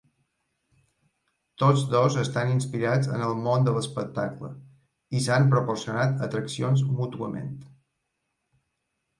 Tots 1.63 1.83
dos 1.91 2.15
estan 2.21 2.53
inspirats 2.53 3.11
en 3.17 3.25
el 3.27 3.35
món 3.43 3.67
de 3.67 3.75
l'espectacle 3.75 4.51
i 5.19 5.21
s'han 5.27 5.47
proporcionat 5.55 6.27
atraccions 6.29 6.85
mútuament. 6.99 7.55